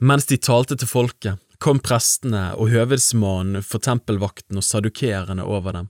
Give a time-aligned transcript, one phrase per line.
[0.00, 5.86] Mens de talte til folket, kom prestene og høvedsmannen for tempelvakten og sadukerene over dem.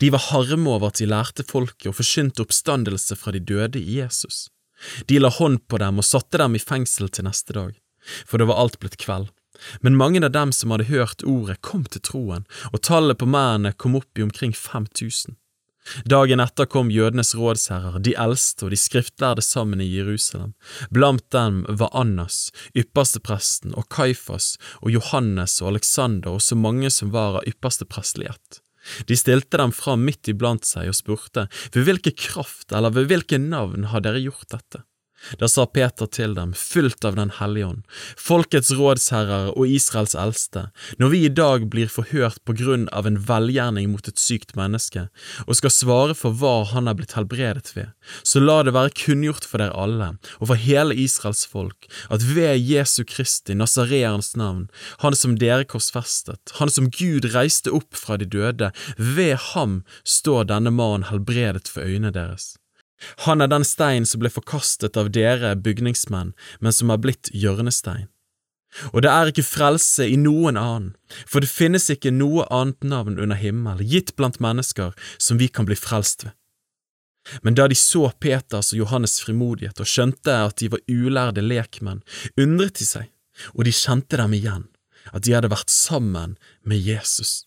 [0.00, 3.98] De var harme over at de lærte folket og forkynte oppstandelse fra de døde i
[4.00, 4.46] Jesus.
[5.08, 7.72] De la hånd på dem og satte dem i fengsel til neste dag,
[8.28, 9.32] for det var alt blitt kveld.
[9.80, 13.72] Men mange av dem som hadde hørt ordet, kom til troen, og tallet på mennene
[13.72, 15.38] kom opp i omkring 5000.
[16.08, 20.54] Dagen etter kom jødenes rådsherrer, de eldste og de skriftlærde sammen i Jerusalem.
[20.90, 27.12] Blant dem var Annas, ypperstepresten, og Kaifas og Johannes og Aleksander og så mange som
[27.14, 28.60] var av yppersteprestlighet.
[29.06, 33.40] De stilte dem fram midt iblant seg og spurte, ved hvilken kraft eller ved hvilke
[33.42, 34.84] navn har dere gjort dette?
[35.40, 37.82] Da sa Peter til dem, fylt av Den hellige ånd,
[38.20, 40.66] folkets rådsherrer og Israels eldste,
[41.00, 45.06] når vi i dag blir forhørt på grunn av en velgjerning mot et sykt menneske,
[45.46, 49.48] og skal svare for hva han er blitt helbredet ved, så la det være kunngjort
[49.48, 54.68] for dere alle, og for hele Israels folk, at ved Jesu Kristi, Nasareerens navn,
[55.02, 60.52] han som dere korsfestet, han som Gud reiste opp fra de døde, ved ham står
[60.52, 62.54] denne mannen helbredet for øynene deres.
[63.26, 68.08] Han er den stein som ble forkastet av dere bygningsmenn, men som er blitt hjørnestein.
[68.92, 70.90] Og det er ikke frelse i noen annen,
[71.28, 75.68] for det finnes ikke noe annet navn under himmel gitt blant mennesker som vi kan
[75.68, 76.34] bli frelst ved.
[77.42, 82.04] Men da de så Peters og Johannes' frimodighet og skjønte at de var ulærde lekmenn,
[82.38, 83.08] undret de seg,
[83.54, 84.68] og de kjente dem igjen,
[85.12, 87.46] at de hadde vært sammen med Jesus.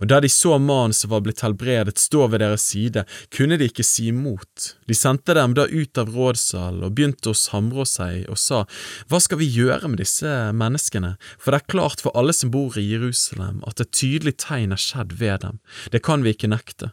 [0.00, 3.68] Og da de så mannen som var blitt helbredet stå ved deres side, kunne de
[3.70, 4.72] ikke si imot.
[4.88, 8.64] De sendte dem da ut av rådsalen og begynte å samrå seg og sa,
[9.10, 12.78] Hva skal vi gjøre med disse menneskene, for det er klart for alle som bor
[12.78, 16.92] i Jerusalem at et tydelig tegn er skjedd ved dem, det kan vi ikke nekte.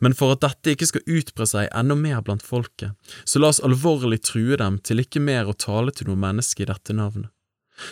[0.00, 2.96] Men for at dette ikke skal utbre seg enda mer blant folket,
[3.28, 6.70] så la oss alvorlig true dem til ikke mer å tale til noe menneske i
[6.70, 7.30] dette navnet.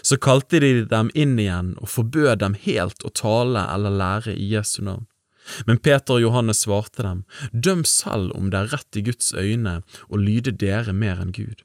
[0.02, 4.48] Så kalte de dem inn igjen og forbød dem helt å tale eller lære i
[4.54, 5.06] Jesu navn.
[5.68, 9.82] Men Peter og Johannes svarte dem, døm selv om det er rett i Guds øyne
[10.08, 11.60] å lyde dere mer enn Gud.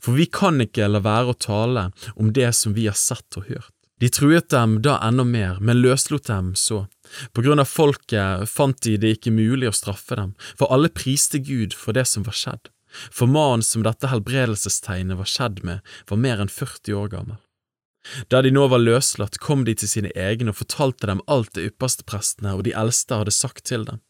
[0.00, 3.48] For vi kan ikke la være å tale om det som vi har sett og
[3.48, 3.72] hørt.
[4.02, 6.86] De truet dem da enda mer, men løslot dem så.
[7.32, 11.38] På grunn av folket fant de det ikke mulig å straffe dem, for alle priste
[11.38, 12.70] Gud for det som var skjedd.
[13.14, 17.38] For mannen som dette helbredelsestegnet var skjedd med, var mer enn 40 år gammel.
[18.28, 21.68] Da de nå var løslatt, kom de til sine egne og fortalte dem alt det
[21.70, 24.02] yppersteprestene og de eldste hadde sagt til dem.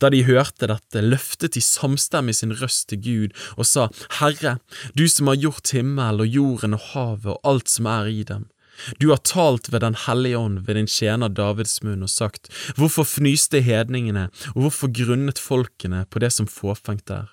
[0.00, 3.88] Da de hørte dette, løftet de samstemmig sin røst til Gud og sa,
[4.20, 4.58] Herre,
[4.94, 8.46] du som har gjort himmel og jorden og havet og alt som er i dem.
[9.00, 13.08] Du har talt ved Den hellige ånd ved din tjener Davids munn og sagt, Hvorfor
[13.08, 17.32] fnyste hedningene, og hvorfor grunnet folkene på det som fåfengt er?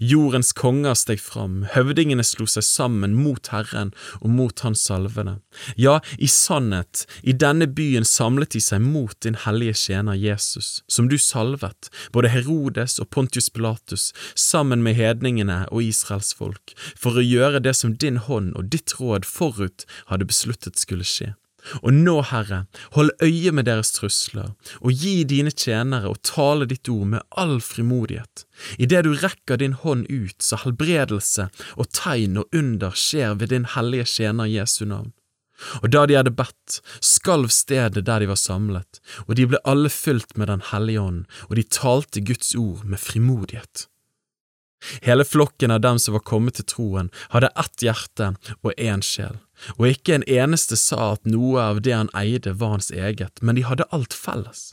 [0.00, 5.38] Jordens konger steg fram, høvdingene slo seg sammen mot Herren og mot Hans salvede.
[5.76, 11.08] Ja, i sannhet, i denne byen samlet de seg mot din hellige tjener Jesus, som
[11.10, 17.24] du salvet, både Herodes og Pontius Pilatus, sammen med hedningene og Israels folk, for å
[17.24, 21.34] gjøre det som din hånd og ditt råd forut hadde besluttet skulle skje.
[21.82, 22.64] Og nå, Herre,
[22.96, 27.58] hold øye med deres trusler, og gi dine tjenere å tale ditt ord med all
[27.64, 28.44] frimodighet.
[28.78, 33.68] Idet du rekker din hånd ut, så helbredelse og tegn og under skjer ved din
[33.76, 35.12] hellige tjener Jesu navn.
[35.82, 39.90] Og da de hadde bedt, skalv stedet der de var samlet, og de ble alle
[39.90, 43.88] fylt med Den hellige ånd, og de talte Guds ord med frimodighet.
[45.02, 49.38] Hele flokken av dem som var kommet til troen, hadde ett hjerte og én sjel,
[49.76, 53.58] og ikke en eneste sa at noe av det han eide var hans eget, men
[53.58, 54.72] de hadde alt felles.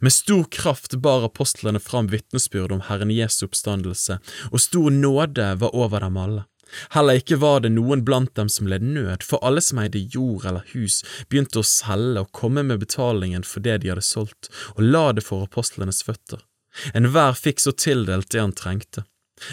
[0.00, 4.18] Med stor kraft bar apostlene fram vitnesbyrd om Herren Jesu oppstandelse,
[4.50, 6.44] og stor nåde var over dem alle.
[6.92, 10.44] Heller ikke var det noen blant dem som led nød, for alle som eide jord
[10.44, 11.00] eller hus,
[11.30, 15.24] begynte å selge og komme med betalingen for det de hadde solgt, og la det
[15.24, 16.42] for apostlenes føtter.
[16.94, 19.06] Enhver fikk så tildelt det han trengte.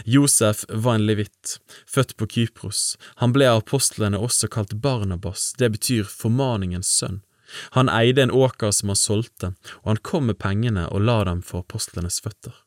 [0.06, 2.98] Josef var en levitt, født på Kypros.
[3.22, 7.22] Han ble av apostlene også kalt Barnabas, det betyr formaningens sønn.
[7.78, 9.54] Han eide en åker som han solgte,
[9.84, 12.65] og han kom med pengene og la dem for apostlenes føtter.